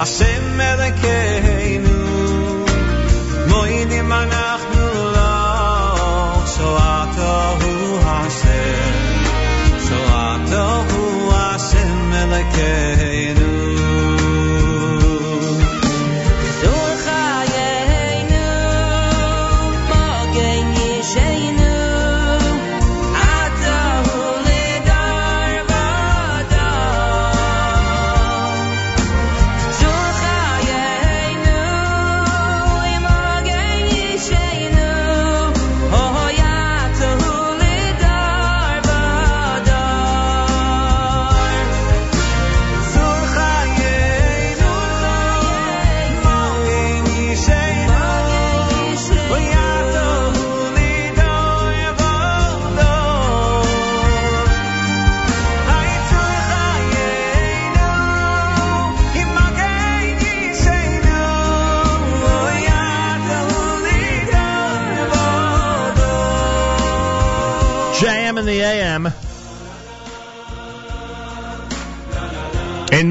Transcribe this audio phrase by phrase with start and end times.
[0.00, 1.09] I say American.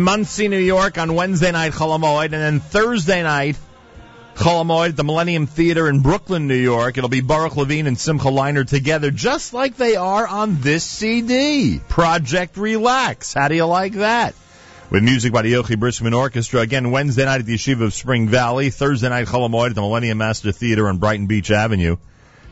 [0.09, 3.57] Monsey, New York on Wednesday night, Cholamoid, and then Thursday night,
[4.33, 6.97] Cholamoid at the Millennium Theater in Brooklyn, New York.
[6.97, 11.80] It'll be Baruch Levine and Simcha Leiner together, just like they are on this CD,
[11.89, 13.36] Project Relax.
[13.36, 14.33] How do you like that?
[14.89, 16.61] With music by the Yochi Briskman Orchestra.
[16.61, 18.71] Again, Wednesday night at the Yeshiva of Spring Valley.
[18.71, 21.97] Thursday night, Cholamoid at the Millennium Master Theater on Brighton Beach Avenue.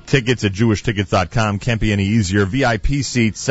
[0.05, 1.57] Tickets at jewishtickets.com.
[1.57, 2.45] Can't be any easier.
[2.45, 3.41] VIP seats,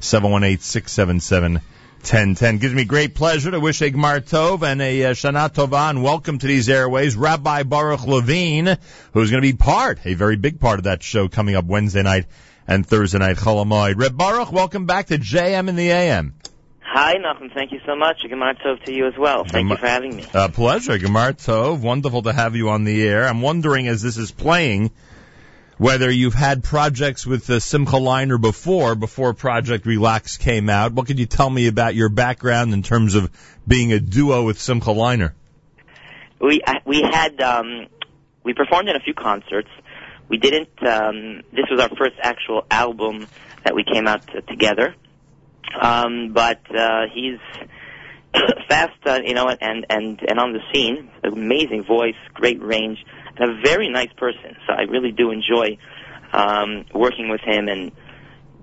[0.00, 1.60] 718-677-1010.
[2.06, 2.60] 718-677-1010.
[2.60, 6.02] Gives me great pleasure to wish a Gmar Tov and a uh, Shana Tova and
[6.02, 8.78] welcome to these airways, Rabbi Baruch Levine,
[9.12, 12.02] who's going to be part, a very big part of that show coming up Wednesday
[12.02, 12.26] night
[12.68, 13.96] and Thursday night, Cholamoid.
[13.96, 16.34] Reb Baruch, welcome back to JM in the AM.
[16.80, 17.52] Hi, Nachum.
[17.52, 18.18] Thank you so much.
[18.24, 19.44] Gemar Tov to you as well.
[19.44, 20.24] Thank you for having me.
[20.32, 20.98] Uh, pleasure.
[20.98, 21.80] Gemar Tov.
[21.80, 23.26] Wonderful to have you on the air.
[23.26, 24.92] I'm wondering, as this is playing,
[25.78, 30.92] whether you've had projects with uh, Simcha Leiner before, before Project Relax came out.
[30.92, 33.30] What could you tell me about your background in terms of
[33.66, 35.32] being a duo with Simcha Leiner?
[36.40, 37.86] We uh, we had um,
[38.42, 39.68] we performed in a few concerts.
[40.28, 40.68] We didn't.
[40.80, 43.26] Um, this was our first actual album
[43.64, 44.94] that we came out to, together.
[45.80, 47.38] Um, but uh, he's
[48.68, 52.98] fast, uh, you know, and and and on the scene, amazing voice, great range,
[53.36, 54.56] and a very nice person.
[54.66, 55.78] So I really do enjoy
[56.32, 57.92] um, working with him and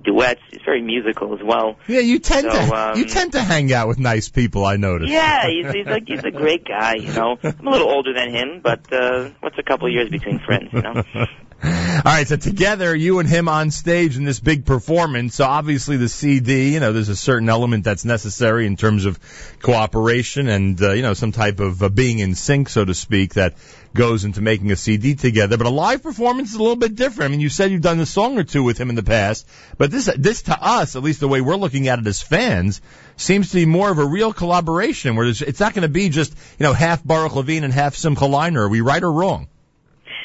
[0.03, 0.41] duets.
[0.51, 1.77] He's very musical as well.
[1.87, 4.65] Yeah, you tend So, to um, you tend to hang out with nice people.
[4.65, 5.11] I noticed.
[5.11, 6.95] Yeah, he's, he's like he's a great guy.
[6.95, 10.09] You know, I'm a little older than him, but uh, what's a couple of years
[10.09, 10.69] between friends?
[10.73, 11.03] You know.
[11.63, 11.69] All
[12.03, 15.35] right, so together, you and him on stage in this big performance.
[15.35, 19.17] So obviously, the CD, you know, there's a certain element that's necessary in terms of
[19.61, 23.35] cooperation and uh, you know some type of uh, being in sync, so to speak,
[23.35, 23.53] that
[23.93, 25.55] goes into making a CD together.
[25.55, 27.29] But a live performance is a little bit different.
[27.29, 29.47] I mean, you said you've done a song or two with him in the past,
[29.77, 32.81] but this this to us, at least the way we're looking at it as fans,
[33.15, 35.15] seems to be more of a real collaboration.
[35.15, 38.25] Where it's, not going to be just you know half Baruch Levine and half Simcha
[38.25, 38.65] Leiner.
[38.65, 39.47] Are we right or wrong?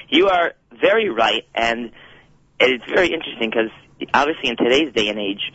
[0.09, 1.93] You are very right, and
[2.61, 3.71] it's very interesting because
[4.15, 5.53] obviously in today's day and age,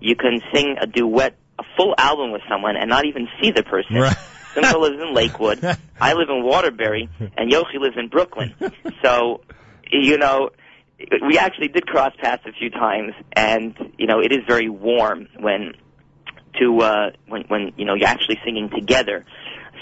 [0.00, 3.62] you can sing a duet, a full album with someone, and not even see the
[3.62, 3.96] person.
[3.96, 4.16] Right.
[4.54, 5.64] Simcha lives in Lakewood.
[6.00, 8.54] I live in Waterbury, and Yochi lives in Brooklyn.
[9.02, 9.40] So,
[9.90, 10.50] you know,
[10.98, 15.28] we actually did cross paths a few times, and you know, it is very warm
[15.38, 15.72] when
[16.60, 19.24] to uh, when when you know you're actually singing together.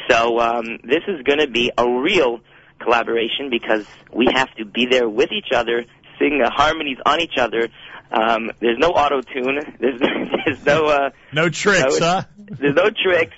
[0.08, 2.40] So um, this is going to be a real
[2.82, 5.84] collaboration because we have to be there with each other,
[6.18, 7.68] sing the harmonies on each other.
[8.10, 9.58] Um, there's no auto tune.
[9.80, 10.00] There's
[10.44, 12.22] there's no uh, No tricks, no, huh?
[12.36, 13.36] there's no tricks.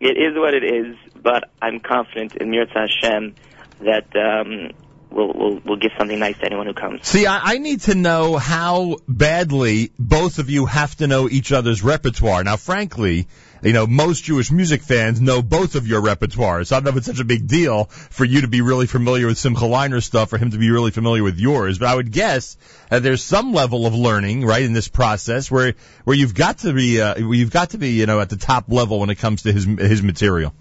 [0.00, 3.36] It is what it is, but I'm confident in Mirza Hashem
[3.82, 4.72] that um,
[5.12, 7.06] we'll, we'll we'll give something nice to anyone who comes.
[7.06, 11.52] See, I, I need to know how badly both of you have to know each
[11.52, 12.42] other's repertoire.
[12.42, 13.28] Now, frankly,
[13.62, 16.68] you know, most Jewish music fans know both of your repertoires.
[16.68, 18.86] So I don't know if it's such a big deal for you to be really
[18.86, 21.78] familiar with Simcha Leiner stuff, for him to be really familiar with yours.
[21.78, 22.56] But I would guess
[22.90, 25.74] that there's some level of learning, right, in this process where
[26.04, 28.36] where you've got to be, uh, where you've got to be, you know, at the
[28.36, 30.54] top level when it comes to his his material.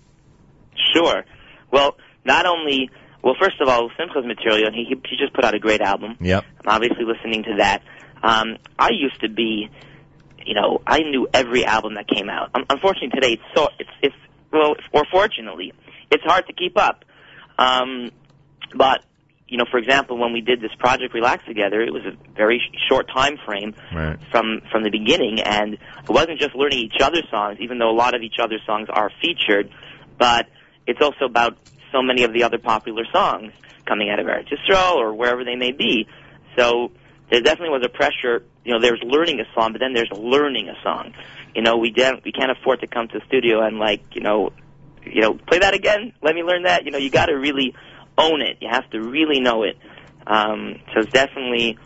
[0.94, 1.24] Sure.
[1.71, 1.95] Well,
[2.25, 2.89] not only
[3.24, 6.18] well, first of all, Simcha's material, and he he just put out a great album.
[6.19, 6.44] Yep.
[6.65, 7.83] I'm obviously listening to that.
[8.24, 9.69] Um, I used to be,
[10.45, 12.51] you know, I knew every album that came out.
[12.55, 14.15] Um, unfortunately, today it's so it's it's
[14.51, 15.73] well, or fortunately,
[16.09, 17.05] it's hard to keep up.
[17.57, 18.11] Um,
[18.75, 19.03] but
[19.47, 22.59] you know, for example, when we did this project Relax together, it was a very
[22.59, 24.17] sh- short time frame Right.
[24.31, 27.97] from from the beginning, and it wasn't just learning each other's songs, even though a
[27.97, 29.69] lot of each other's songs are featured,
[30.17, 30.47] but
[30.88, 31.57] it's also about
[31.91, 33.51] so many of the other popular songs
[33.85, 36.07] coming out of Eretz Yisrael or wherever they may be.
[36.57, 36.91] So
[37.31, 38.44] there definitely was a pressure.
[38.66, 41.13] You know, there's learning a song, but then there's learning a song.
[41.56, 44.22] You know, we don't, we can't afford to come to the studio and like, you
[44.22, 44.51] know,
[45.04, 46.13] you know, play that again.
[46.22, 46.86] Let me learn that.
[46.86, 47.74] You know, you got to really
[48.18, 48.57] own it.
[48.60, 49.78] You have to really know it.
[50.28, 51.78] Um, so it's definitely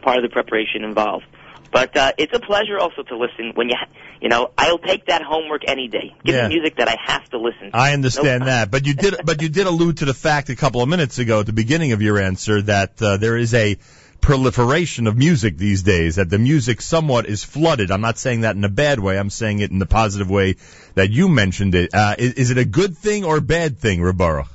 [0.00, 1.24] part of the preparation involved.
[1.70, 3.90] But uh, it's a pleasure also to listen when you, ha-
[4.22, 6.14] you know, I'll take that homework any day.
[6.24, 6.48] Give Yeah.
[6.48, 7.76] me music that I have to listen to.
[7.76, 8.46] I understand Nope.
[8.46, 11.18] that, but you did, but you did allude to the fact a couple of minutes
[11.18, 13.76] ago at the beginning of your answer that uh, there is a
[14.20, 16.16] proliferation of music these days.
[16.16, 17.90] That the music somewhat is flooded.
[17.90, 19.18] I'm not saying that in a bad way.
[19.18, 20.56] I'm saying it in the positive way
[20.94, 21.94] that you mentioned it.
[21.94, 24.48] Uh, is, is it a good thing or a bad thing, Reb Baruch?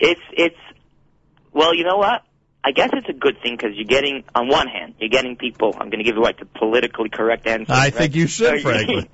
[0.00, 0.56] It's it's
[1.52, 2.22] well, you know what?
[2.64, 5.72] I guess it's a good thing because you're getting, on one hand, you're getting people.
[5.72, 7.72] I'm going to give you like the politically correct answer.
[7.72, 7.94] I right?
[7.94, 9.08] think you should, So frankly.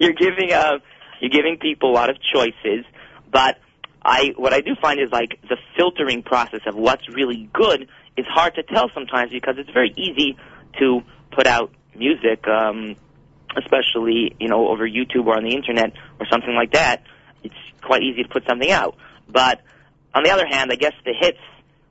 [0.00, 0.78] you're giving uh,
[1.20, 2.84] you're giving people a lot of choices,
[3.30, 3.58] but
[4.04, 8.26] I what I do find is like the filtering process of what's really good is
[8.28, 10.36] hard to tell sometimes because it's very easy
[10.78, 11.02] to
[11.32, 12.96] put out music, um,
[13.56, 17.02] especially you know over YouTube or on the internet or something like that.
[17.42, 18.96] It's quite easy to put something out,
[19.28, 19.60] but
[20.14, 21.38] on the other hand, I guess the hits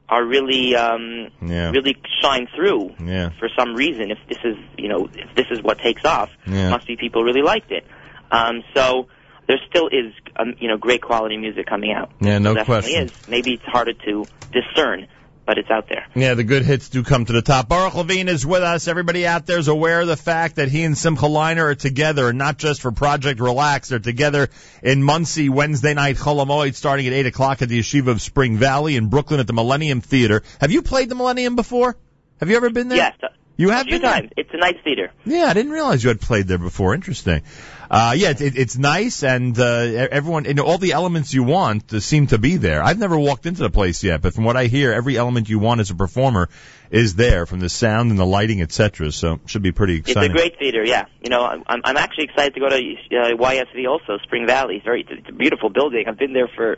[0.10, 1.72] are really um, Yeah.
[1.72, 3.30] really shine through Yeah.
[3.40, 4.12] for some reason.
[4.12, 6.70] If this is you know if this is what takes off, Yeah.
[6.70, 7.86] must be people really liked it.
[8.32, 9.08] Um, so
[9.48, 12.12] there still is um, you know great quality music coming out.
[12.20, 13.06] Yeah, no There definitely question.
[13.08, 13.28] is.
[13.28, 15.08] Maybe it's harder to discern,
[15.46, 16.06] but it's out there.
[16.16, 17.68] Yeah, the good hits do come to the top.
[17.68, 18.88] Baruch Levine is with us.
[18.88, 22.30] Everybody out there is aware of the fact that he and Simcha Leiner are together,
[22.30, 23.90] and not just for Project Relax.
[23.90, 24.50] They're together
[24.82, 28.96] in Monsey Wednesday night Cholamoid, starting at 8 o'clock at the Yeshiva of Spring Valley
[28.96, 30.44] in Brooklyn at the Millennium Theater.
[30.62, 31.98] Have you played the Millennium before?
[32.40, 32.98] Have you ever been there?
[32.98, 33.16] Yes,
[33.56, 34.12] You a have few been there?
[34.12, 34.32] times.
[34.36, 35.12] It's a nice theater.
[35.26, 36.96] Yeah, I didn't realize you had played there before.
[36.96, 37.44] Interesting.
[37.90, 41.94] Uh, yeah, it, it, it's nice, and uh, everyone, and all the elements you want
[41.94, 42.82] uh, seem to be there.
[42.82, 45.60] I've never walked into the place yet, but from what I hear, every element you
[45.60, 46.50] want as a performer
[46.90, 49.12] is there, from the sound and the lighting, etc.
[49.12, 50.84] So should be pretty It's a great theater.
[50.84, 54.48] Yeah, you know, I'm I'm I'm actually excited to go to uh, YSV also, Spring
[54.48, 54.78] Valley.
[54.78, 56.06] It's very it's a beautiful building.
[56.08, 56.78] I've been there for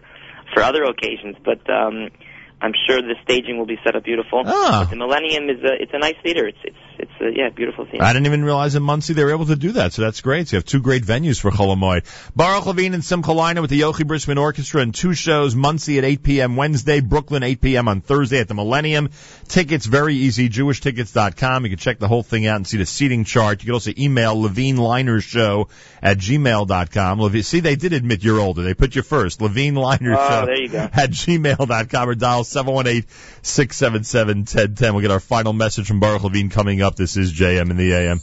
[0.54, 2.10] for other occasions, but um,
[2.62, 4.42] I'm sure the staging will be set up beautiful.
[4.46, 4.81] Ah.
[4.86, 6.48] But the Millennium is a it's a nice theater.
[6.48, 8.04] It's it's it's a, yeah beautiful theater.
[8.04, 10.48] I didn't even realize in Monsey they were able to do that, so that's great.
[10.48, 12.06] So you have two great venues for Cholamoid.
[12.36, 16.06] Baruch Levine and Simcha Leiner with the Yochi Briskman Orchestra and two shows, Monsey at
[16.06, 16.56] 8 p.m.
[16.56, 17.88] Wednesday, Brooklyn 8 p.m.
[17.90, 19.10] on Thursday at the Millennium.
[19.50, 21.63] Tickets very easy, jewishtickets.com.
[21.66, 23.62] You can check the whole thing out and see the seating chart.
[23.62, 25.68] You can also email Levine Leiner Show
[26.02, 27.19] at gmail.com.
[27.19, 28.63] Levi- See, they did admit you're older.
[28.63, 29.42] They put you first.
[29.42, 30.78] Levine Leiner Oh, Show there you go.
[30.94, 34.92] at gmail.com or dial 718-677-1010.
[34.92, 36.95] We'll get our final message from Baruch Levine coming up.
[36.95, 38.21] This is JM in the AM.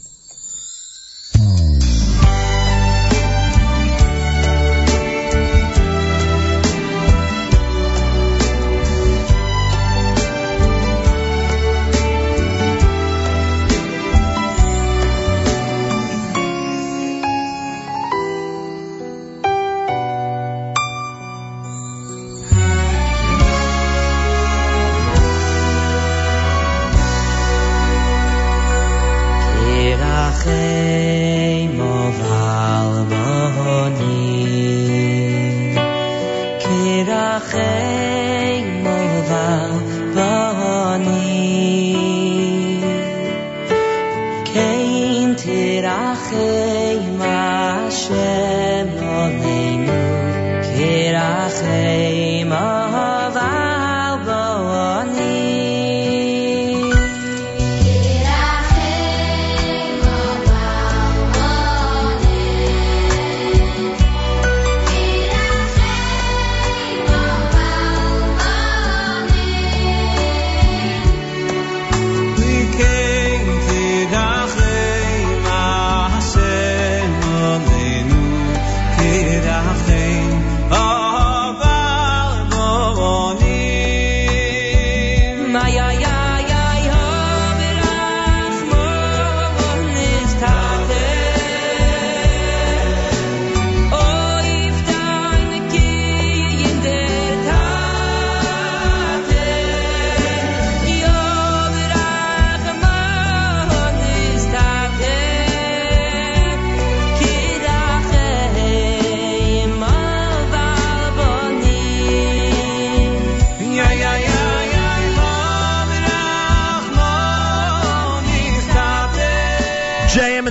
[29.97, 33.22] ברחי מובל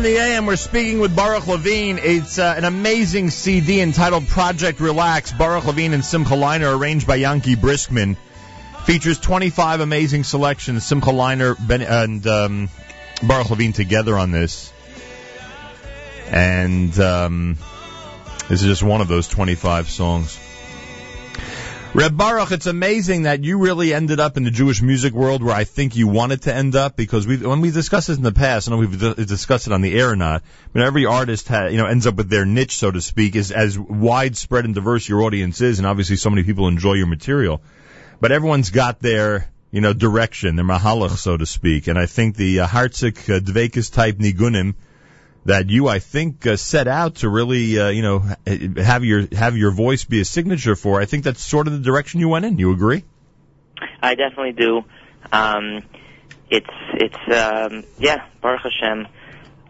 [0.04, 2.00] in the AM, we're speaking with Baruch Levine.
[2.02, 5.30] It's uh, an amazing CD entitled Project Relax.
[5.30, 8.16] Baruch Levine and Simcha Leiner, arranged by Yankee Briskman.
[8.84, 10.84] Features 25 amazing selections.
[10.84, 12.68] Simcha Leiner ben, and um,
[13.22, 14.72] Baruch Levine together on this.
[16.26, 17.56] And um,
[18.48, 20.36] this is just one of those 25 songs.
[21.94, 25.54] Reb Baruch, it's amazing that you really ended up in the Jewish music world where
[25.54, 28.32] I think you wanted to end up because we when we discussed this in the
[28.32, 31.48] past, I know we've di- discussed it on the air or not, but every artist
[31.48, 34.74] ha, you know ends up with their niche, so to speak, is as widespread and
[34.74, 37.60] diverse your audience is, and obviously so many people enjoy your material.
[38.22, 42.36] But everyone's got their you know direction, their mahalach, so to speak, and I think
[42.36, 44.76] the uh, Hartzik uh, Dvekas type nigunim
[45.44, 48.20] that you, I think, uh, set out to really, uh, you know,
[48.76, 51.00] have your have your voice be a signature for.
[51.00, 52.58] I think that's sort of the direction you went in.
[52.58, 53.04] You agree?
[54.00, 54.82] I definitely do.
[55.32, 55.82] Um,
[56.50, 59.06] it's it's um, yeah, Baruch Hashem.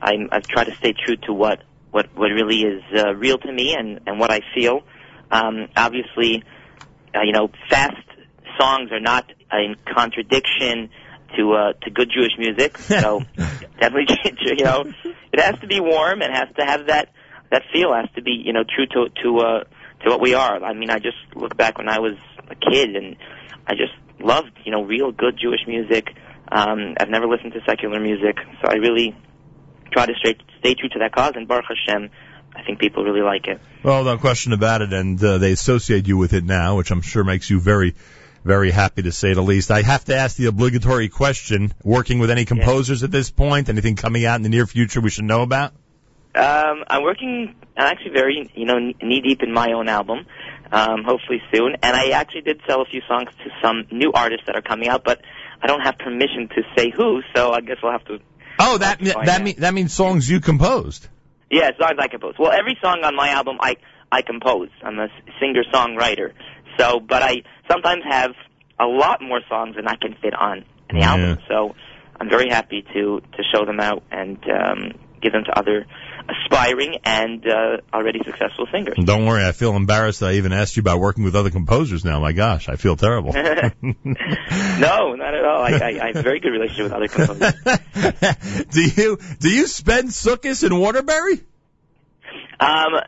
[0.00, 3.52] I'm, I've tried to stay true to what what what really is uh, real to
[3.52, 4.82] me and and what I feel.
[5.30, 6.42] Um, obviously,
[7.14, 7.96] uh, you know, fast
[8.58, 10.90] songs are not in contradiction
[11.36, 12.78] to uh, to good Jewish music.
[12.78, 13.22] So
[13.80, 14.84] definitely, you know,
[15.32, 17.12] it has to be warm and has to have that
[17.50, 17.94] that feel.
[17.94, 19.64] Has to be you know true to to uh,
[20.04, 20.62] to what we are.
[20.62, 22.16] I mean, I just look back when I was
[22.48, 23.16] a kid and
[23.66, 26.08] I just loved you know real good Jewish music.
[26.50, 29.16] Um, I've never listened to secular music, so I really
[29.92, 31.32] try to stay stay true to that cause.
[31.34, 32.10] And Baruch Hashem,
[32.54, 33.60] I think people really like it.
[33.82, 37.00] Well, no question about it, and uh, they associate you with it now, which I'm
[37.00, 37.94] sure makes you very,
[38.44, 39.70] very happy to say the least.
[39.70, 43.68] I have to ask the obligatory question: working with any composers at this point?
[43.68, 45.72] Anything coming out in the near future we should know about?
[46.34, 47.54] Um, I'm working.
[47.76, 50.26] I'm actually very, you know, knee deep in my own album.
[50.70, 51.76] Um, hopefully soon.
[51.82, 54.88] And I actually did sell a few songs to some new artists that are coming
[54.88, 55.20] out, but
[55.60, 58.20] I don't have permission to say who, so I guess we'll have to.
[58.58, 59.44] Oh, that fine, that yeah.
[59.44, 61.08] mean, that means songs you composed.
[61.50, 62.38] Yeah, songs I composed.
[62.38, 63.76] Well, every song on my album I
[64.10, 64.70] I compose.
[64.82, 65.08] I'm a
[65.40, 66.32] singer songwriter.
[66.78, 68.30] So, but I sometimes have
[68.80, 71.10] a lot more songs than I can fit on an Yeah.
[71.12, 71.38] album.
[71.48, 71.74] So,
[72.20, 75.86] I'm very happy to to show them out and um, give them to other
[76.28, 78.96] aspiring and uh, already successful singers.
[79.04, 82.04] Don't worry, I feel embarrassed that I even asked you about working with other composers
[82.04, 82.20] now.
[82.20, 83.32] My gosh, I feel terrible.
[83.32, 83.44] no,
[83.82, 85.62] not at all.
[85.62, 87.54] I, I, I have a very good relationship with other composers.
[88.70, 91.40] do you do you spend Sukkot in Waterbury?
[92.60, 93.00] Um,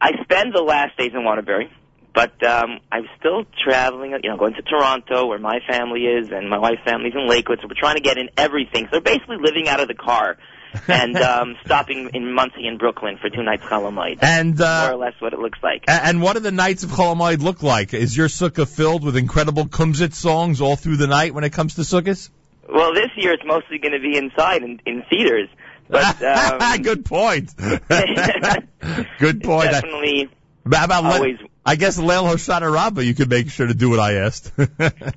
[0.00, 1.70] I spend the last days in Waterbury,
[2.18, 4.10] but um, I'm still traveling.
[4.24, 7.60] You know, going to Toronto, where my family is, and my wife's family's in Lakewood.
[7.62, 8.86] So we're trying to get in everything.
[8.86, 10.36] So they're basically living out of the car
[10.88, 14.18] and um, stopping in Monsey and Brooklyn for two nights Chalamoid.
[14.20, 15.84] And uh, More or less what it looks like.
[15.86, 17.94] and what do the nights of Cholamoid look like?
[17.94, 21.76] Is your sukkah filled with incredible kumzit songs all through the night when it comes
[21.76, 22.30] to sukkahs?
[22.68, 25.48] Well, this year it's mostly going to be inside in, in theaters.
[25.88, 26.20] But
[26.62, 27.56] um, Good point.
[29.18, 29.70] Good point.
[29.70, 30.30] Definitely,
[30.72, 31.38] How about always.
[31.68, 34.50] I guess Leil Hoshana Rabbah, you could make sure to do what I asked.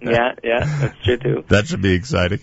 [0.01, 1.45] Yeah, yeah, that's true too.
[1.47, 2.39] That should be exciting.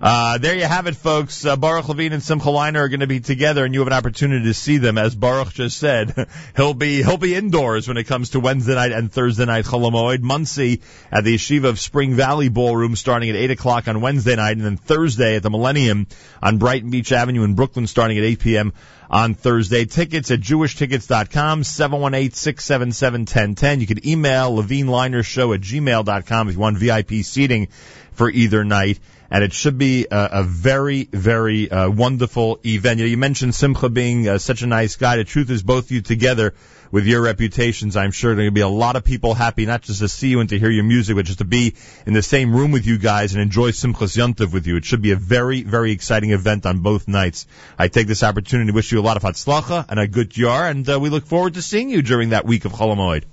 [0.00, 1.44] Uh, there you have it, folks.
[1.44, 3.94] Uh, Baruch Levine and Simcha Leiner are going to be together, and you have an
[3.94, 4.98] opportunity to see them.
[4.98, 8.92] As Baruch just said, he'll be he'll be indoors when it comes to Wednesday night
[8.92, 10.20] and Thursday night Cholamoid.
[10.20, 14.56] Monsey at the Yeshiva of Spring Valley Ballroom, starting at eight o'clock on Wednesday night,
[14.56, 16.06] and then Thursday at the Millennium
[16.42, 18.72] on Brighton Beach Avenue in Brooklyn, starting at eight p.m.
[19.10, 19.84] on Thursday.
[19.84, 23.80] Tickets at jewishtickets.com, 718-677-1010.
[23.80, 27.68] You can email Levine Leiner Show at gmail.com if you want VIP seating
[28.12, 29.00] for either night.
[29.30, 32.98] And it should be a, a very, very uh, wonderful event.
[32.98, 35.16] You, know, you mentioned Simcha being uh, such a nice guy.
[35.16, 36.54] The truth is, both of you together
[36.90, 39.66] with your reputations, I'm sure there are going to be a lot of people happy,
[39.66, 41.74] not just to see you and to hear your music, but just to be
[42.06, 44.76] in the same room with you guys and enjoy Simchas Yontiv with you.
[44.76, 47.46] It should be a very, very exciting event on both nights.
[47.78, 50.68] I take this opportunity to wish you a lot of hatzlacha and a good jar,
[50.68, 53.24] and uh, we look forward to seeing you during that week of Cholamoid.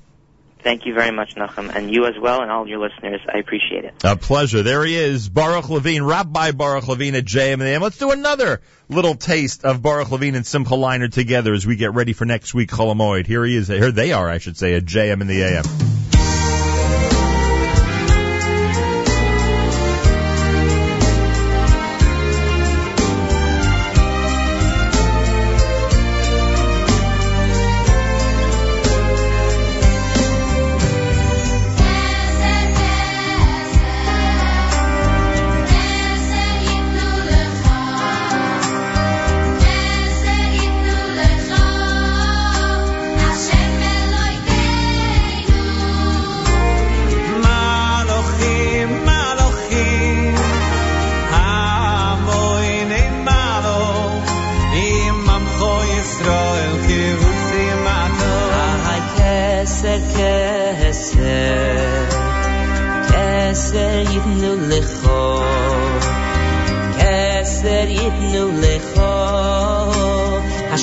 [0.66, 3.22] Thank you very much, Nachum, and you as well, and all your listeners.
[3.32, 3.94] I appreciate it.
[4.04, 4.64] A pleasure.
[4.64, 7.84] There he is, Baruch Levine, Rabbi Baruch Levine at JM&AM.
[7.84, 11.94] Let's do another little taste of Baruch Levine and Simcha Leiner together as we get
[11.94, 13.28] ready for next week Cholamoid.
[13.28, 13.68] Here he is.
[13.68, 15.95] Here they are, I should say, at JM in the AM.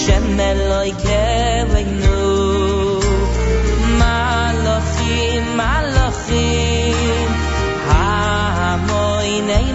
[0.06, 3.00] שמאל איך קעבן נו
[3.98, 7.28] מאן לא פיין מאלכין
[7.88, 9.72] הא מוינעי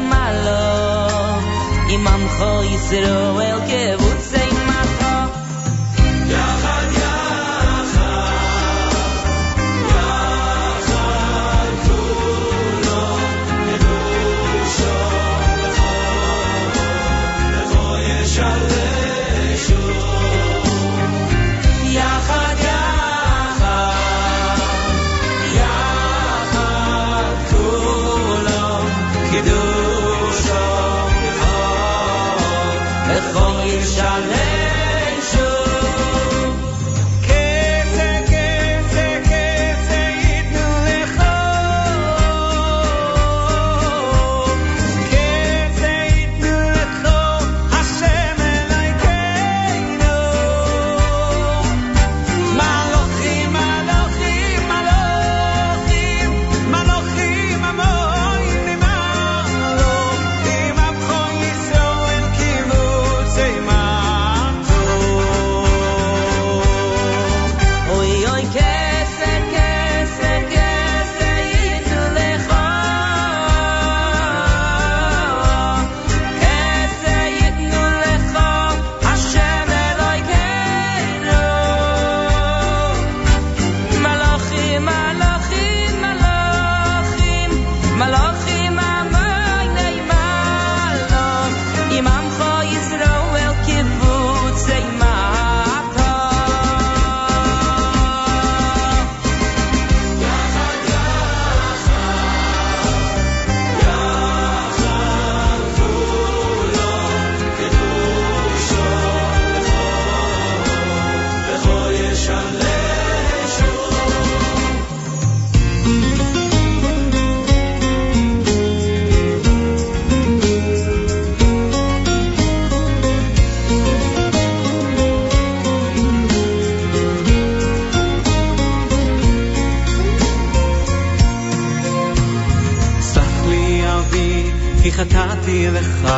[135.47, 136.11] נתתי לך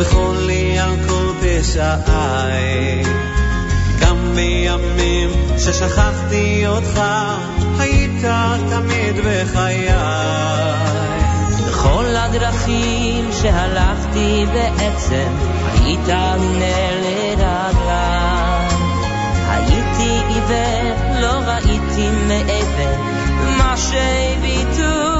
[0.00, 3.02] בכל ילקוט ישעי.
[4.00, 7.00] גם בימים ששכחתי אותך,
[7.78, 8.24] היית
[8.70, 9.88] תמיד בחיי.
[11.68, 15.32] בכל הדרכים שהלכתי בעצם,
[15.72, 16.08] היית
[16.40, 16.98] מנהל
[17.38, 18.68] רגליי.
[19.48, 22.96] הייתי עיוור, לא ראיתי מעבר
[23.58, 25.11] מה שהביטו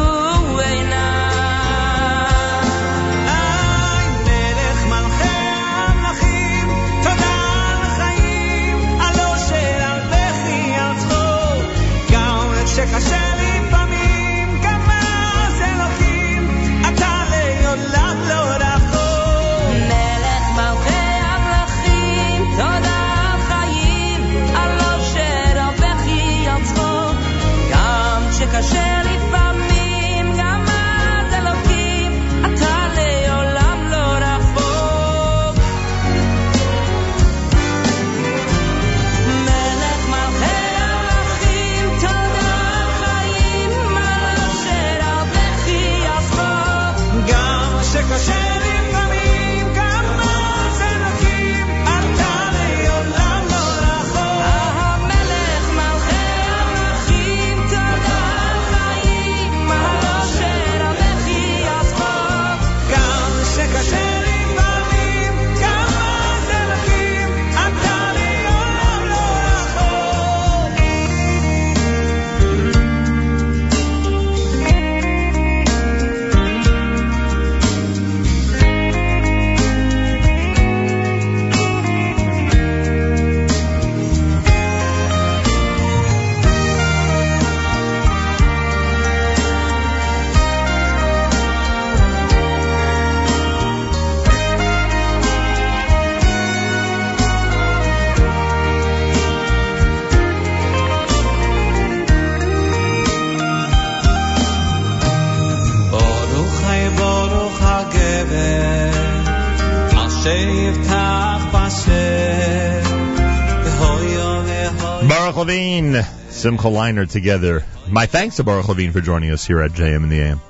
[116.43, 117.63] Simcha Leiner together.
[117.89, 120.41] My thanks to Baruch Levine for joining us here at JM in the AM.